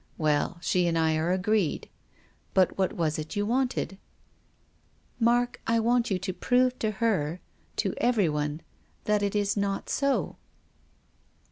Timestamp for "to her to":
6.79-7.93